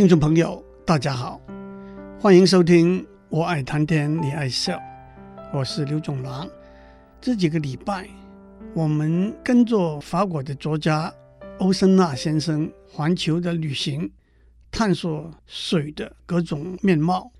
[0.00, 1.38] 听众朋友，大家好，
[2.18, 4.74] 欢迎收听《我爱谈天，你爱笑》，
[5.52, 6.48] 我是刘总郎。
[7.20, 8.08] 这几个礼拜，
[8.72, 11.12] 我们跟着法国的作家
[11.58, 14.10] 欧森纳先生环球的旅行，
[14.70, 17.30] 探索水的各种面貌。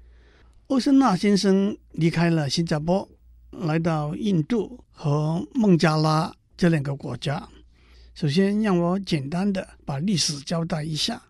[0.66, 3.08] 欧森纳先生离开了新加坡，
[3.52, 7.48] 来到印度和孟加拉这两个国家。
[8.12, 11.22] 首先，让我简单的把历史交代一下。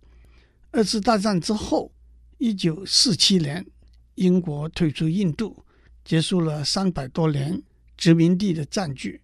[0.72, 1.90] 二次大战之后，
[2.38, 3.66] 一九四七年，
[4.14, 5.64] 英国退出印度，
[6.04, 7.60] 结束了三百多年
[7.96, 9.20] 殖民地的占据。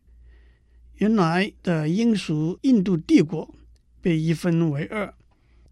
[0.97, 3.55] 原来的英属印度帝国
[4.01, 5.15] 被一分为二，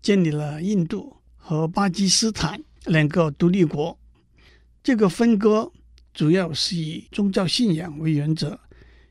[0.00, 3.98] 建立了印度和巴基斯坦两个独立国。
[4.80, 5.72] 这个分割
[6.12, 8.61] 主要是以宗教信仰为原则，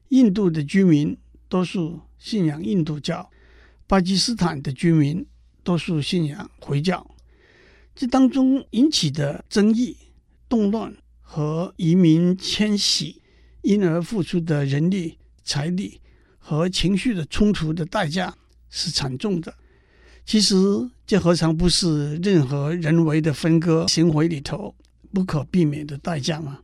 [0.10, 1.18] 印度的居民
[1.50, 3.30] 多数信仰印度教，
[3.86, 5.26] 巴基斯坦的居民。
[5.64, 7.06] 多数信仰回教，
[7.96, 9.98] 这当中引起的争议、
[10.50, 13.22] 动乱和移民迁徙，
[13.62, 16.02] 因而付出的人力、财力
[16.38, 18.36] 和情绪的冲突的代价
[18.70, 19.56] 是惨重的。
[20.26, 20.56] 其实，
[21.06, 24.74] 这何尝不是任何人为的分割行为里头
[25.14, 26.60] 不可避免的代价吗？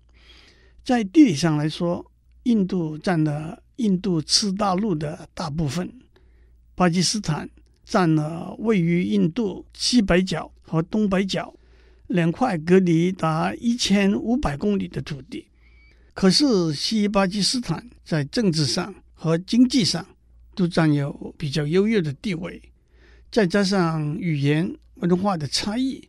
[0.84, 2.10] 在地理上来说，
[2.44, 5.92] 印度占了印度次大陆的大部分，
[6.76, 7.50] 巴基斯坦。
[7.90, 11.52] 占了位于印度西北角和东北角
[12.06, 15.48] 两块隔离达一千五百公里的土地。
[16.14, 20.06] 可是西巴基斯坦在政治上和经济上
[20.54, 22.62] 都占有比较优越的地位，
[23.32, 26.08] 再加上语言文化的差异，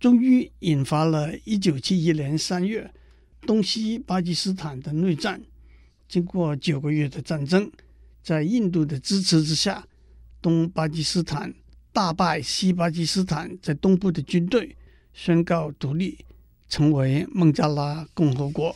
[0.00, 2.92] 终于引发了一九七一年三月
[3.42, 5.40] 东西巴基斯坦的内战。
[6.08, 7.70] 经过九个月的战争，
[8.24, 9.86] 在印度的支持之下。
[10.42, 11.54] 东巴基斯坦
[11.92, 14.76] 大败西巴基斯坦在东部的军队，
[15.14, 16.18] 宣告独立，
[16.68, 18.74] 成为孟加拉共和国。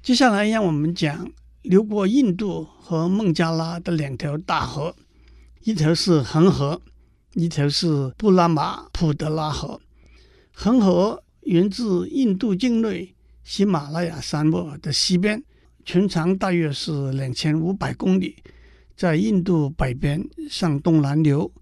[0.00, 1.28] 接下来，让我们讲
[1.62, 4.94] 流过印度和孟加拉的两条大河，
[5.64, 6.80] 一条是恒河，
[7.34, 9.80] 一条是布拉马普德拉河。
[10.52, 15.42] 恒河源自印度境内喜马拉雅山脉的西边，
[15.84, 18.36] 全长大约是两千五百公里。
[18.96, 21.52] 在印度北边向东南流，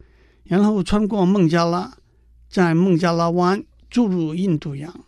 [0.44, 1.96] 然后穿过孟加拉，
[2.48, 5.04] 在孟加拉湾注入印度洋。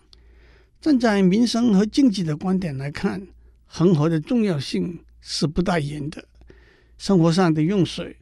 [0.80, 3.26] 站在民生和经济的观点来看，
[3.64, 6.24] 恒河的重要性是不待言的。
[6.98, 8.16] 生活上的用水、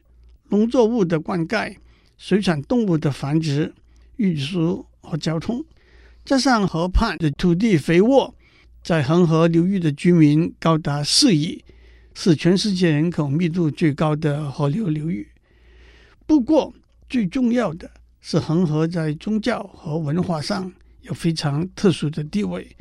[0.49, 1.75] 农作物的灌溉、
[2.17, 3.73] 水产动物的繁殖、
[4.17, 5.65] 运输和交通，
[6.23, 8.35] 加上河畔的土地肥沃，
[8.83, 11.63] 在恒河流域的居民高达四亿。
[12.17, 15.27] 是全世界人口密度最高的河流流域。
[16.25, 16.73] 不过，
[17.07, 22.75] 最重要的是恒河在宗教和文化上有非常特殊的地位。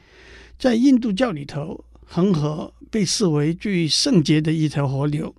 [0.56, 5.34] 在印度教里头，恒河被视为最圣洁的一条河流。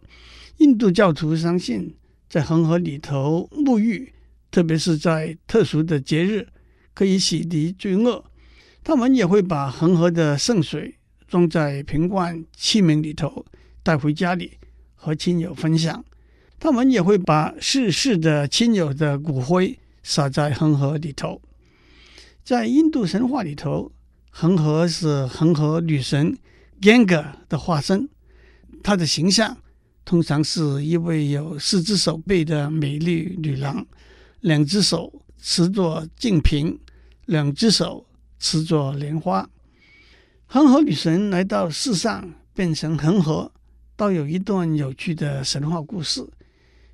[0.58, 1.96] 印度教徒相信，
[2.30, 4.14] 在恒河里头沐浴，
[4.52, 6.48] 特别是在特殊的节日，
[6.94, 8.24] 可以洗涤罪恶。
[8.84, 10.96] 他们也会把恒河的圣水
[11.28, 13.46] 装在瓶罐器皿里头。
[13.86, 14.58] 带回家里
[14.96, 16.04] 和亲友分享，
[16.60, 21.40] 他们也会把逝世的亲友的骨灰撒在恒河里头。
[22.44, 23.92] 在印度神话里头，
[24.32, 26.36] 恒河是恒河女神
[26.82, 28.10] Ganga 的化身，
[28.82, 29.56] 她的形象
[30.04, 33.86] 通常是一位有四只手臂的美丽女郎，
[34.40, 36.80] 两只手持着净瓶，
[37.26, 38.08] 两只手
[38.40, 39.48] 持着莲花。
[40.48, 43.52] 恒河女神来到世上，变成恒河。
[43.98, 46.28] 倒有一段有趣的神话故事，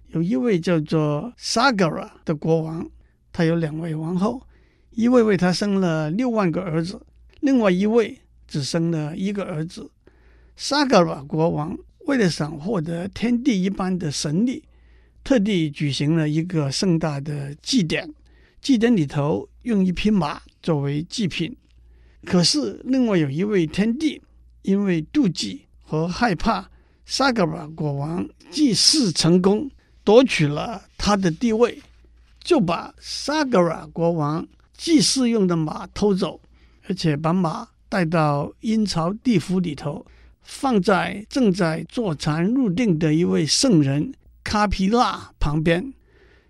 [0.09, 2.87] 有一位叫做 Sagara 的国王，
[3.33, 4.45] 他有两位王后，
[4.91, 7.01] 一位为他生了六万个儿子，
[7.39, 9.89] 另外一位只生了一个儿子。
[10.55, 11.75] Sagara 国王
[12.05, 14.63] 为了想获得天地一般的神力，
[15.23, 18.13] 特地举行了一个盛大的祭典，
[18.61, 21.57] 祭典里头用一匹马作为祭品。
[22.25, 24.21] 可是另外有一位天帝，
[24.61, 26.69] 因为妒忌和害怕。
[27.13, 29.69] 萨格拉国王祭祀成功，
[30.01, 31.77] 夺取了他的地位，
[32.41, 34.47] 就把萨格拉国王
[34.77, 36.39] 祭祀用的马偷走，
[36.87, 40.05] 而且把马带到阴曹地府里头，
[40.41, 45.93] 放在正在坐禅入定的一位圣人卡皮拉旁边。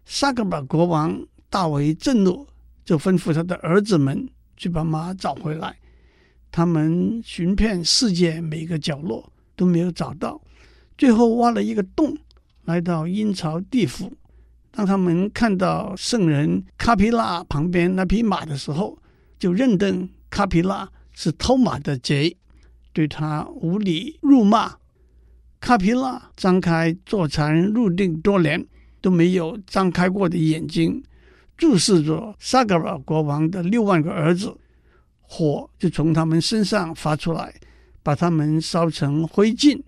[0.06, 2.46] 萨格拉国王大为震怒，
[2.86, 5.76] 就吩咐他的儿子们去把马找回来。
[6.52, 10.40] 他们寻遍世界每个角落，都没有找到。
[11.02, 12.16] 最后挖了一个洞，
[12.66, 14.14] 来到阴曹地府，
[14.70, 19.00] 当他们看到圣人卡皮拉旁边那匹马的时候，
[19.40, 22.38] 就认定卡皮拉是偷马的贼，
[22.94, 24.76] 对他无理辱骂。
[25.60, 28.64] 卡皮拉张开坐禅入定多年
[29.02, 31.04] 都没有张开过的眼睛，
[31.58, 34.56] 注视着萨格尔国王的六万个儿子，
[35.22, 37.56] 火就从他们身上发出来，
[38.04, 39.82] 把他们烧成灰烬。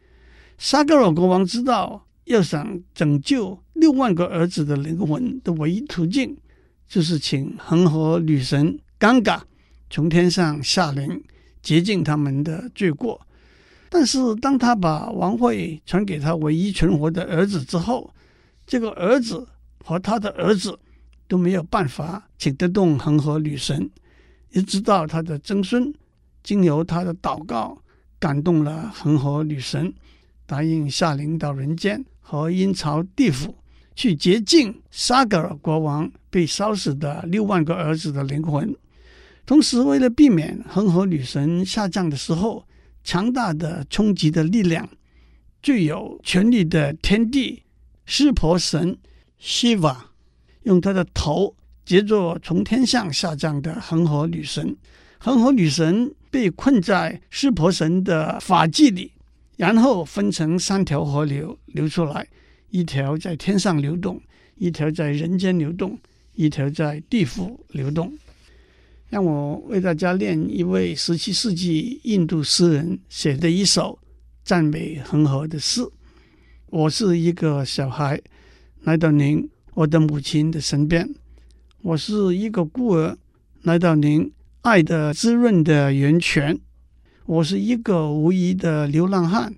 [0.63, 6.37] 沙格尔国王知道，要想拯救六万个儿子的灵魂的唯一途径，
[6.87, 9.45] 就是请恒河女神甘嘎
[9.89, 11.21] 从天上下临，
[11.61, 13.19] 洁净他们的罪过。
[13.89, 18.13] 但是，当他把王位传给他唯一存活的儿子之后，
[18.65, 19.45] 这个儿子
[19.83, 20.79] 和他的儿子
[21.27, 23.91] 都没有办法请得动恒河女神，
[24.51, 25.93] 一直到他的曾孙
[26.41, 27.77] 经由他的祷告
[28.17, 29.93] 感动了恒河女神，
[30.45, 32.03] 答应下临到人间。
[32.25, 33.53] 和阴曹地府
[33.93, 38.73] 去洁净沙格尔国王被烧死的六万个儿子的灵魂，
[39.45, 42.65] 同时为了避免恒河女神下降的时候
[43.03, 44.89] 强大的冲击的力量，
[45.61, 47.61] 具有权力的天帝
[48.05, 48.97] 湿婆神
[49.37, 50.09] 希瓦
[50.63, 51.55] 用他的头
[51.85, 54.75] 接住从天上下降的恒河女神，
[55.19, 59.11] 恒河女神被困在湿婆神的发髻里。
[59.57, 62.27] 然后分成三条河流流出来，
[62.69, 64.21] 一条在天上流动，
[64.55, 65.97] 一条在人间流动，
[66.33, 68.11] 一条在地府流动。
[69.09, 73.99] 让我为大家念一位十七世纪印度诗人写的一首
[74.43, 75.81] 赞美恒河的诗：
[76.71, 78.19] 我是一个小孩，
[78.81, 81.05] 来到您我的母亲的身边；
[81.83, 83.15] 我是一个孤儿，
[83.61, 86.59] 来到您爱的滋润的源泉。
[87.25, 89.55] 我是一个无依的流浪汉，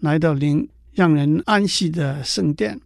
[0.00, 2.76] 来到您让人安息的圣殿；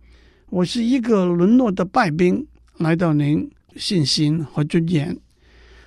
[0.51, 2.47] 我是一个沦落的败兵，
[2.77, 5.17] 来到您信心和尊严；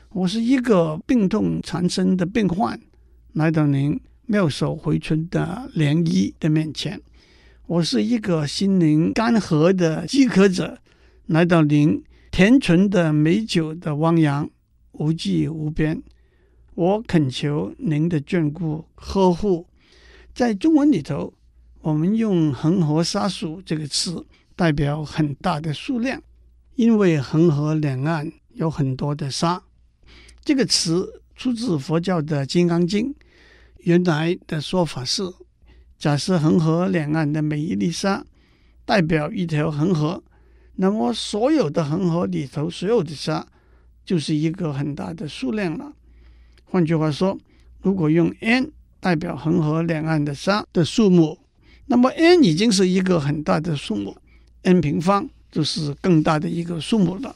[0.09, 2.79] 我是一个病痛缠身的病患，
[3.33, 6.97] 来到您妙手回春的莲医的面前；
[7.67, 10.79] 我是一个心灵干涸的饥渴者，
[11.27, 14.49] 来到您甜醇的美酒的汪洋，
[14.93, 16.01] 无际无边。
[16.73, 19.67] 我恳求您的眷顾呵护。
[20.33, 21.33] 在中文里头，
[21.81, 24.25] 我们用“恒河沙数”这个词
[24.55, 26.21] 代表很大的数量，
[26.75, 29.61] 因为恒河两岸有很多的沙。
[30.43, 33.13] 这个词出自佛教的《金刚经》，
[33.79, 35.23] 原来的说法是：
[35.97, 38.25] 假设恒河两岸的每一粒沙
[38.85, 40.23] 代表一条恒河，
[40.75, 43.45] 那么所有的恒河里头所有的沙
[44.05, 45.93] 就是一个很大的数量了。
[46.71, 47.37] 换句话说，
[47.81, 48.71] 如果用 n
[49.01, 51.37] 代表恒河两岸的沙的数目，
[51.87, 54.15] 那么 n 已经是一个很大的数目
[54.61, 57.35] ，n 平方就是更大的一个数目了。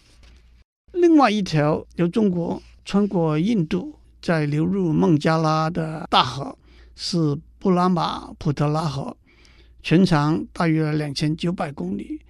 [0.94, 6.58] 另外一条由中国穿过印度再流入孟加拉的大河
[6.96, 9.18] 是布拉马普特拉河，
[9.84, 12.22] 全长大约两千九百公里。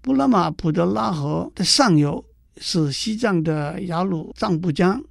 [0.00, 2.24] 布拉马普特拉河的上游
[2.56, 5.04] 是西藏的雅鲁藏布江。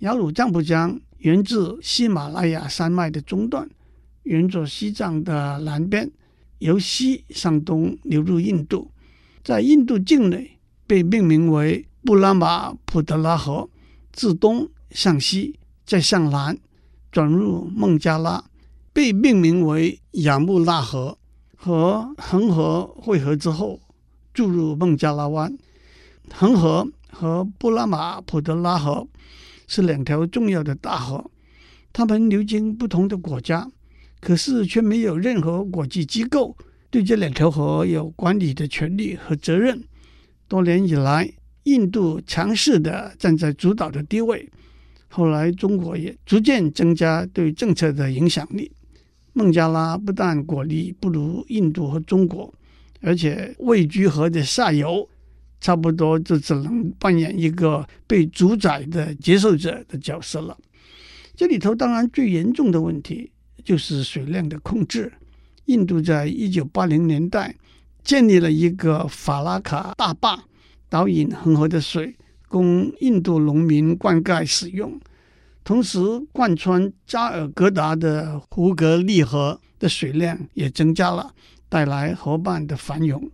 [0.00, 3.68] 雅鲁藏布江源自喜马拉雅山脉的中段，
[4.22, 6.08] 沿着西藏的南边，
[6.58, 8.92] 由西向东流入印度，
[9.42, 13.68] 在印度境内被命名为布拉马普特拉河，
[14.12, 16.56] 自东向西再向南
[17.10, 18.44] 转入孟加拉，
[18.92, 21.18] 被命名为雅穆纳河，
[21.56, 23.80] 和恒河汇合之后
[24.32, 25.58] 注入孟加拉湾。
[26.32, 29.08] 恒河和布拉马普特拉河。
[29.68, 31.30] 是两条重要的大河，
[31.92, 33.70] 它们流经不同的国家，
[34.20, 36.56] 可是却没有任何国际机构
[36.90, 39.84] 对这两条河有管理的权利和责任。
[40.48, 41.30] 多年以来，
[41.64, 44.50] 印度强势地站在主导的地位，
[45.08, 48.72] 后来中国也逐渐增加对政策的影响力。
[49.34, 52.52] 孟加拉不但国力不如印度和中国，
[53.02, 55.08] 而且位居河的下游。
[55.60, 60.56] 差不多就只能扮演一个被主宰的接受者的角色了。
[61.36, 63.30] 这里头当然最严重的问题
[63.64, 65.12] 就是水量的控制。
[65.66, 67.54] 印度在一九八零年代
[68.02, 70.44] 建立了一个法拉卡大坝，
[70.88, 72.16] 导引恒河的水
[72.48, 74.98] 供印度农民灌溉使用，
[75.62, 75.98] 同时
[76.32, 81.34] 贯穿加尔各答的胡格利河的水量也增加了，
[81.68, 83.30] 带来河畔的繁荣。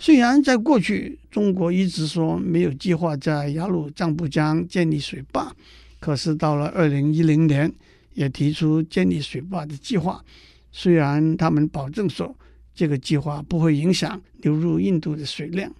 [0.00, 5.52] 虽然在过去，中国一直说没有计划在雅鲁藏布江建立水坝，
[5.98, 7.72] 可是到了二零一零年，
[8.14, 10.24] 也提出建立水坝的计划。
[10.70, 12.36] 虽然他们保证说
[12.74, 15.72] 这个计划不会影响流入印度的水量。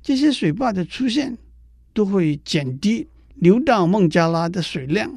[0.00, 1.36] 这些水坝的出现
[1.92, 5.12] 都会减低流到孟加拉的水量，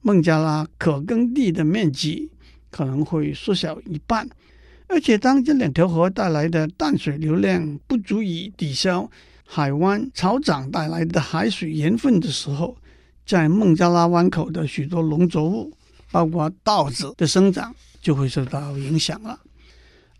[0.00, 2.30] 孟加拉可耕地的面积
[2.70, 4.28] 可能会缩小一半。
[4.86, 9.10] 而且，当这两条河带来的淡水流量不足以抵消
[9.44, 12.76] 海湾潮涨带来的海水盐分的时候，
[13.26, 15.72] 在孟加拉湾口的许多农作物，
[16.12, 19.40] 包括稻子的生长就会受到影响了。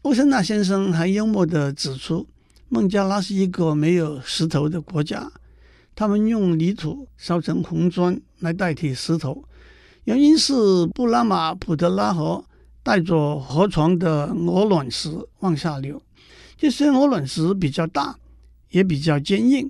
[0.03, 2.27] 欧森纳先生还幽默地指出，
[2.69, 5.31] 孟加拉是一个没有石头的国家，
[5.95, 9.45] 他们用泥土烧成红砖来代替石头，
[10.05, 12.45] 原因是布拉马普特拉河。
[12.85, 15.11] 带着河床的鹅卵石
[15.41, 16.01] 往下流，
[16.57, 18.17] 这些鹅卵石比较大，
[18.71, 19.69] 也比较坚硬，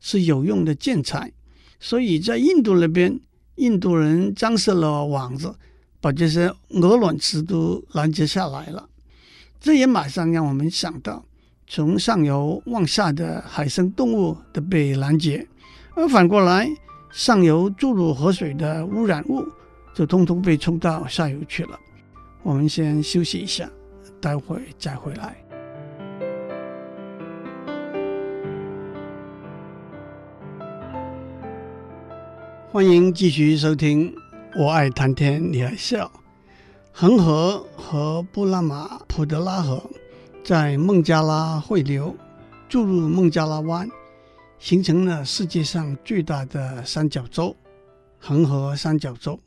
[0.00, 1.32] 是有用的建材。
[1.78, 3.20] 所以在印度那边，
[3.54, 5.54] 印度人装设了网子，
[6.00, 8.88] 把这些鹅卵石都拦截下来了。
[9.60, 11.24] 这也马上让我们想到，
[11.68, 15.46] 从上游往下的海生动物都被拦截，
[15.94, 16.68] 而反过来，
[17.12, 19.44] 上游注入河水的污染物
[19.94, 21.78] 就通通被冲到下游去了。
[22.46, 23.68] 我们先休息一下，
[24.20, 25.36] 待会再回来。
[32.70, 34.14] 欢迎继续收听
[34.56, 36.08] 《我爱谈天你爱笑》。
[36.92, 39.82] 恒河和布拉马普德拉河
[40.44, 42.16] 在孟加拉汇流，
[42.68, 43.88] 注入孟加拉湾，
[44.60, 47.56] 形成了世界上最大的三角洲——
[48.20, 49.40] 恒河三角洲。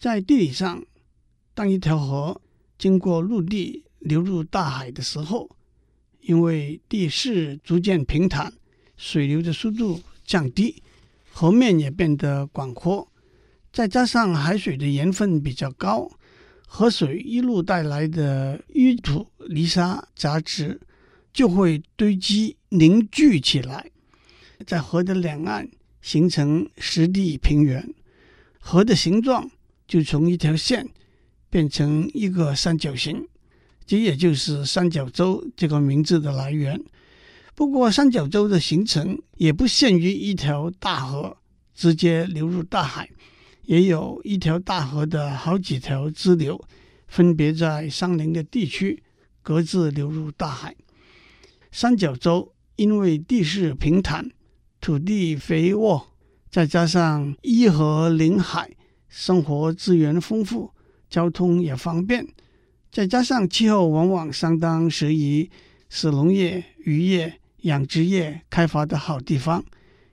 [0.00, 0.82] 在地理上，
[1.54, 2.40] 当一条河
[2.76, 5.48] 经过陆地流入大海的时候，
[6.20, 8.52] 因为地势逐渐平坦，
[8.96, 10.82] 水流的速度降低，
[11.30, 13.08] 河面也变得广阔，
[13.72, 16.10] 再加上海水的盐分比较高，
[16.66, 20.80] 河水一路带来的淤土、泥沙、杂质
[21.32, 23.90] 就会堆积凝聚起来，
[24.66, 25.68] 在河的两岸
[26.02, 27.94] 形成湿地平原，
[28.58, 29.48] 河的形状
[29.86, 30.88] 就从一条线。
[31.54, 33.28] 变成一个三角形，
[33.86, 36.82] 这也就是三角洲这个名字的来源。
[37.54, 41.36] 不过，三角洲的形成也不限于一条大河
[41.72, 43.08] 直接流入大海，
[43.66, 46.60] 也有一条大河的好几条支流，
[47.06, 49.00] 分别在相邻的地区
[49.40, 50.74] 各自流入大海。
[51.70, 54.28] 三角洲因为地势平坦，
[54.80, 56.04] 土地肥沃，
[56.50, 58.72] 再加上依河临海，
[59.06, 60.73] 生活资源丰富。
[61.08, 62.26] 交通也方便，
[62.90, 65.50] 再加上气候往往相当适宜，
[65.88, 69.64] 是农业、渔业、养殖业开发的好地方，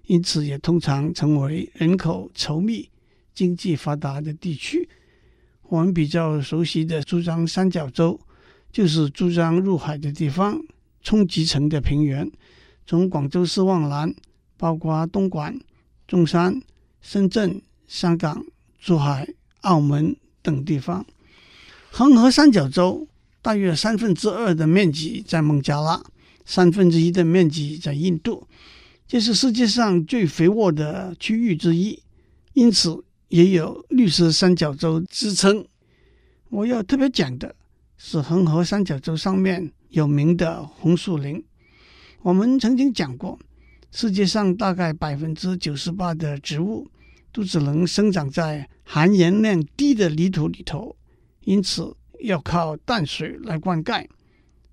[0.05, 2.89] 因此也通常成为人口稠密、
[3.33, 4.88] 经济发达的地区。
[5.63, 8.19] 我们比较熟悉的珠江三角洲，
[8.71, 10.62] 就是珠江入海的地方，
[11.01, 12.29] 冲积成的平原，
[12.86, 14.13] 从广州市往南，
[14.57, 15.60] 包括东莞、
[16.07, 16.62] 中山、
[17.00, 18.45] 深圳、香港、
[18.79, 19.27] 珠海、
[19.62, 20.15] 澳门。
[20.41, 21.05] 等地方，
[21.91, 23.07] 恒河三角洲
[23.41, 26.03] 大约三分之二的面积在孟加拉，
[26.45, 28.48] 三分之一的面积在印度，
[29.07, 32.01] 这是世界上最肥沃的区域之一，
[32.53, 35.65] 因此也有绿色三角洲之称。
[36.50, 37.55] 我要特别讲的
[37.98, 41.43] 是恒河三角洲上面有名的红树林。
[42.21, 43.39] 我们曾经讲过，
[43.91, 46.88] 世界上大概百分之九十八的植物
[47.31, 50.95] 都只能生长在含盐量低的泥土里头，
[51.41, 54.07] 因此要靠淡水来灌溉。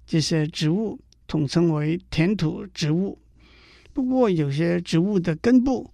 [0.07, 3.19] 这些植物统称为甜土植物。
[3.93, 5.93] 不过，有些植物的根部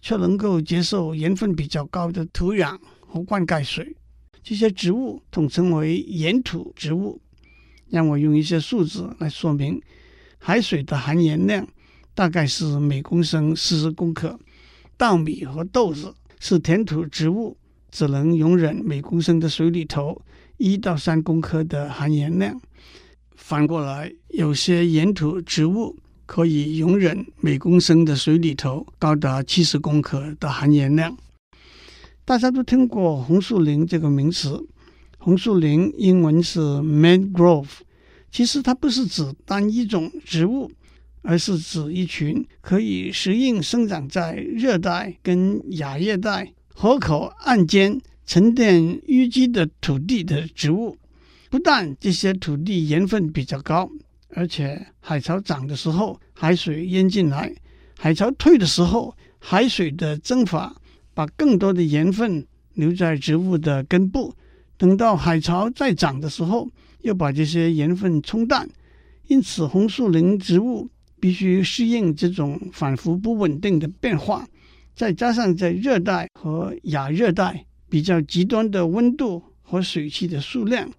[0.00, 3.96] 却能够接受盐分比较高的土壤和灌溉水。
[4.42, 7.20] 这些植物统称为盐土植物。
[7.88, 9.82] 让我用一些数字来说明：
[10.38, 11.66] 海水的含盐量
[12.14, 14.38] 大概是每公升四十公克。
[14.96, 17.56] 稻米和豆子是甜土植物。
[17.92, 20.22] 只能容忍每公升的水里头
[20.58, 22.60] 一到三公克的含盐量。
[23.34, 31.18] 反过来，有些盐土植物可以容忍每公升的水里头高达七十公克的含盐量。
[32.24, 34.64] 大家都听过红树林这个名词，
[35.18, 37.70] 红树林英文是 mangrove，
[38.30, 40.70] 其实它不是指单一种植物，
[41.22, 46.52] 而是指一群可以适应生长在热带跟亚热带。
[46.72, 50.96] 河口岸间沉淀淤积的土地的植物，
[51.50, 53.90] 不但这些土地盐分比较高，
[54.30, 57.52] 而且海潮涨的时候，海水淹进来；
[57.98, 60.74] 海潮退的时候，海水的蒸发
[61.12, 64.32] 把更多的盐分留在植物的根部。
[64.78, 66.66] 等到海潮再涨的时候，
[67.02, 68.66] 又把这些盐分冲淡，
[69.26, 70.88] 因此红树林植物
[71.20, 74.46] 必须适应这种反复不稳定的变化。
[74.94, 80.90] 再加上在热带和亚热带比较极端的温度和水汽的数量，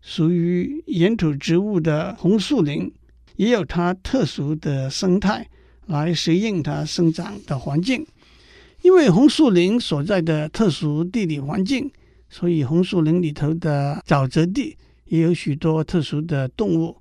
[0.00, 2.92] 属于岩土植物的红树林
[3.36, 5.48] 也有它特殊的生态
[5.86, 8.06] 来适应它生长的环境。
[8.82, 11.90] 因为红树林所在的特殊地理环境，
[12.28, 16.96] 所以红树林里头的沼泽地也有许多特殊的动物，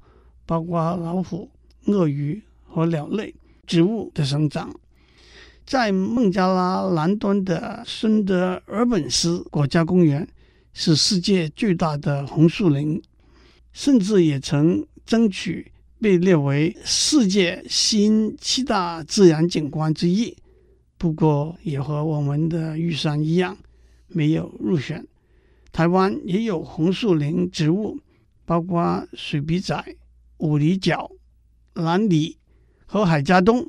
[0.46, 1.50] 包括老虎、
[1.86, 2.42] 鳄鱼
[2.76, 3.34] 和鸟类
[3.66, 4.70] 植物的生长。
[5.66, 10.28] 在孟加拉南端的孙德尔本斯国家公园
[10.74, 13.02] 是世界最大的红树林，
[13.72, 20.36] 甚至也曾争取被列为世界新七大自然景观之一。
[20.98, 23.58] 不过，也和我们的玉山一样，
[24.10, 25.06] 没有入选。
[25.72, 27.98] 台湾也有红树林植物，
[28.46, 29.84] 包括水笔仔、
[30.38, 31.10] 五里角、
[31.74, 32.38] 南里
[32.86, 33.68] 和海茄苳。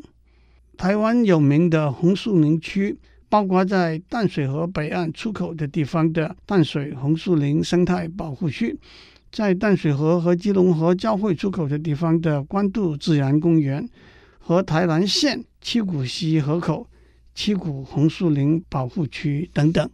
[0.77, 8.79] 台湾有名的红树林区，包括在淡水河北岸出口的地方的淡水红树林生态保护区，
[9.33, 13.89] 在淡水河和基隆河交汇出口的地方的关渡自然公园，
[14.39, 16.87] 和台南县七股溪河口
[17.35, 19.91] 七股红树林保护区等等。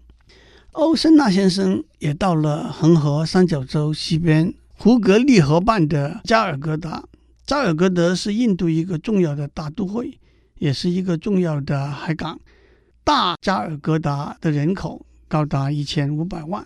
[0.73, 7.05] 欧森纳先生也到了恒河三角洲西边胡格利河畔的加尔各答。
[7.47, 10.19] 加尔各答是印度一个重要的大都会。
[10.59, 12.39] 也是一个重要的海港，
[13.03, 16.65] 大加尔各答的人口高达一千五百万。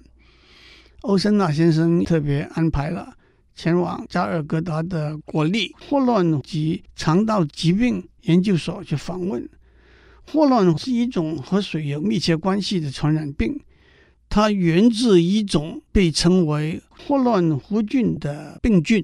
[1.00, 3.14] 欧森纳先生特别安排了
[3.54, 9.48] 前往加尔各答的国立霍乱及肠道疾病研究所去访问。
[10.30, 13.58] 霍乱是一种和水有密切关系的传染病，
[14.28, 19.02] 它源自一种被称为霍乱弧菌的病菌。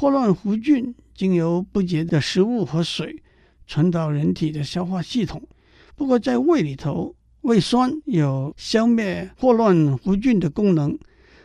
[0.00, 3.22] 霍乱弧菌经由不洁的食物和水。
[3.66, 5.46] 传到人体的消化系统，
[5.94, 10.98] 不过在胃里头，胃酸有消灭霍乱弧菌的功能。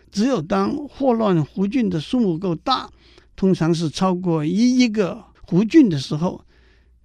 [0.09, 2.89] 只有当霍乱弧菌的数目够大，
[3.35, 6.41] 通常是超过一亿个弧菌的时候，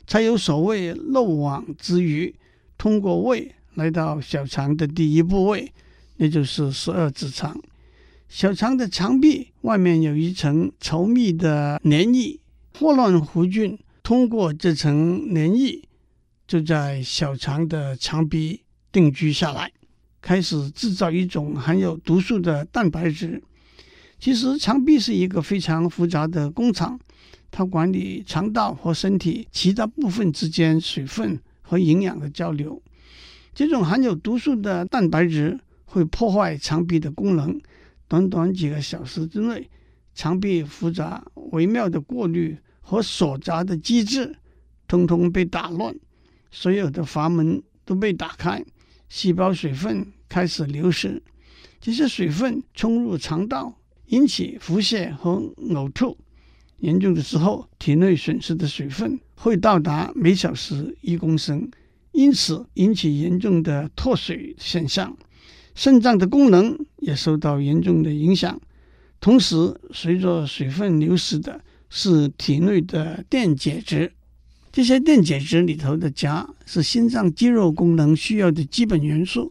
[0.06, 2.32] 才有所谓漏网之鱼，
[2.78, 5.72] 通过胃来到小肠的第一部位，
[6.18, 7.60] 那就是十二指肠。
[8.30, 12.38] 小肠的肠壁外面有一层稠密的黏液，
[12.78, 13.76] 霍乱弧菌。
[14.04, 15.82] 通过这层黏液，
[16.46, 18.62] 就在小肠的肠壁
[18.92, 19.72] 定居下来，
[20.22, 23.42] 开始制造一种含有毒素的蛋白质。
[24.20, 27.00] 其实，肠壁是一个非常复杂的工厂，
[27.50, 32.80] 它管理肠道和身体其他部分之间水分和营养的交流。
[33.52, 37.60] 这种含有毒素的蛋白质会破坏肠壁的功能，
[38.10, 39.70] 短短几个小时之内，
[40.14, 42.58] 肠壁复杂微妙的过滤。
[42.82, 44.34] 和锁闸的机制
[44.88, 45.94] 通通被打乱，
[46.50, 48.64] 所有的阀门都被打开，
[49.08, 51.22] 细胞水分开始流失。
[51.80, 55.36] 这些水分冲入肠道，引起腹泻和
[55.68, 56.18] 呕吐。
[56.78, 61.70] 严重的时候，体内损失的水分会到达每小时一公升，
[62.10, 65.16] 因此引起严重的脱水现象。
[65.80, 68.60] 肾脏的功能也受到严重的影响。
[69.18, 71.58] 同时，随着水分流失的。
[71.92, 74.12] 是体内的电解质，
[74.70, 79.50] 这些电解质里头的钾是心脏肌肉功能需要的基本元素。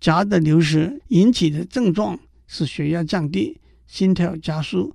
[0.00, 3.58] 钾的流失引起的症状是血压降低、
[3.88, 4.94] 心跳加速、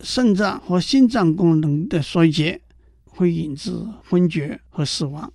[0.00, 2.60] 肾脏和心脏功能的衰竭，
[3.04, 3.70] 会引致
[4.10, 5.32] 昏厥和死亡。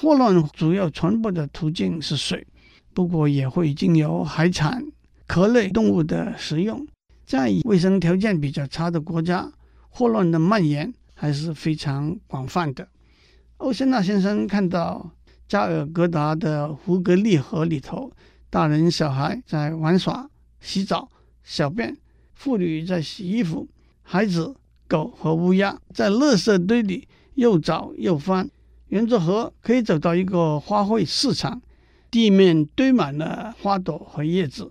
[0.00, 2.44] 霍乱主要传播的途径是水，
[2.94, 4.84] 不过也会经由海产、
[5.26, 6.86] 壳类动物的食用。
[7.24, 9.52] 在卫生条件比较差的国家。
[9.94, 12.88] 霍乱的蔓延还是非常广泛的。
[13.58, 15.10] 欧森纳先生看到
[15.46, 18.10] 加尔各答的胡格利河里头，
[18.48, 21.10] 大人小孩在玩耍、洗澡、
[21.44, 21.94] 小便，
[22.34, 23.68] 妇女在洗衣服，
[24.00, 24.56] 孩子、
[24.88, 28.48] 狗和乌鸦在垃圾堆里又找又翻。
[28.88, 31.60] 沿着河可以走到一个花卉市场，
[32.12, 34.70] 地面堆满了花朵和叶子。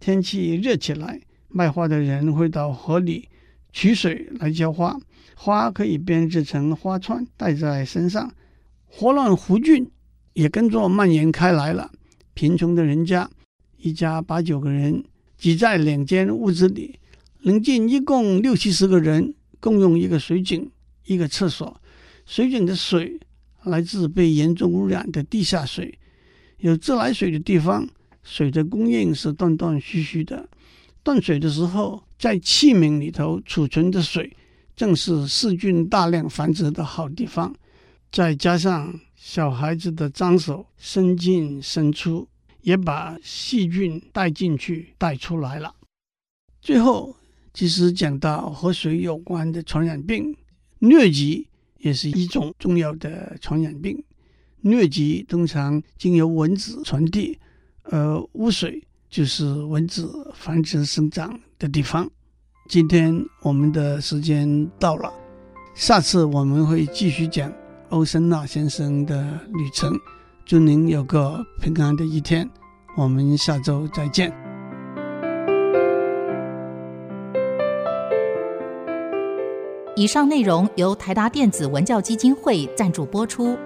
[0.00, 3.28] 天气热起来，卖花的人会到河里。
[3.70, 4.98] 取水来浇花，
[5.36, 8.32] 花可以编织成花串戴在身上。
[8.86, 9.86] 霍乱弧菌
[10.32, 11.92] 也跟着蔓延开来了。
[12.32, 13.30] 贫穷的人家，
[13.76, 15.04] 一家八九个人
[15.36, 16.98] 挤在两间屋子里，
[17.40, 20.70] 邻近一共六七十个人共用一个水井、
[21.04, 21.78] 一个厕所。
[22.24, 23.20] 水井的水
[23.64, 25.98] 来自被严重污染的地下水，
[26.58, 27.88] 有自来水的地方，
[28.22, 30.48] 水的供应是断断续续的。
[31.02, 34.36] 断水的时候，在器皿里头储存的水，
[34.76, 37.54] 正是细菌大量繁殖的好地方。
[38.10, 42.26] 再加上小孩子的脏手伸进伸出，
[42.62, 45.74] 也把细菌带进去带出来了。
[46.60, 47.14] 最后，
[47.54, 50.36] 其实讲到和水有关的传染病，
[50.80, 51.46] 疟疾
[51.78, 54.02] 也是一种重要的传染病。
[54.68, 57.38] 疟疾通常经由蚊子传递，
[57.84, 62.08] 而污水就是蚊子繁殖生长的地方。
[62.68, 65.12] 今天我们的时间到了，
[65.74, 67.52] 下次我们会继续讲
[67.88, 69.22] 欧森纳先生的
[69.54, 69.98] 旅程。
[70.44, 72.48] 祝您有个平安的一天，
[72.96, 74.32] 我们下周再见。
[79.96, 83.58] 以上内容由台达电子文教基金会赞助播出。